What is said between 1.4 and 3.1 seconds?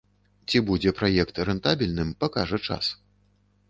рэнтабельным, пакажа час.